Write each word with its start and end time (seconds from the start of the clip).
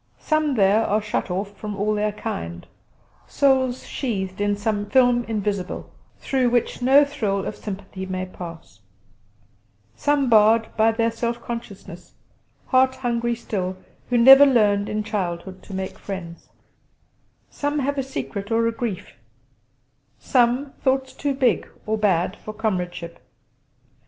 Some 0.17 0.55
there 0.55 0.83
are 0.83 0.99
shut 0.99 1.29
off 1.29 1.55
from 1.55 1.75
all 1.75 1.93
their 1.93 2.11
kind 2.11 2.65
souls 3.27 3.85
sheathed 3.85 4.41
in 4.41 4.57
some 4.57 4.87
film 4.87 5.23
invisible, 5.25 5.91
through 6.17 6.49
which 6.49 6.81
no 6.81 7.05
thrill 7.05 7.45
of 7.45 7.55
sympathy 7.55 8.07
may 8.07 8.25
pass; 8.25 8.79
some 9.95 10.27
barred 10.27 10.75
by 10.75 10.91
their 10.91 11.11
self 11.11 11.39
consciousness, 11.39 12.13
heart 12.65 12.95
hungry 12.95 13.35
still, 13.35 13.77
who 14.09 14.17
never 14.17 14.47
learned 14.47 14.89
in 14.89 15.03
childhood 15.03 15.61
to 15.61 15.73
make 15.75 15.99
friends; 15.99 16.49
some 17.51 17.77
have 17.77 17.99
a 17.99 18.01
secret 18.01 18.49
or 18.49 18.65
a 18.67 18.71
grief; 18.71 19.13
some, 20.17 20.71
thoughts 20.83 21.13
too 21.13 21.35
big 21.35 21.69
or 21.85 21.95
bad 21.95 22.35
for 22.37 22.55
comradeship. 22.55 23.19